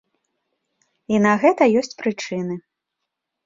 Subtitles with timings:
[1.13, 2.61] І на гэта ёсць прычыны.